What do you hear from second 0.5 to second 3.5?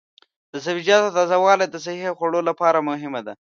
د سبزیجاتو تازه والي د صحي خوړو لپاره مهمه ده.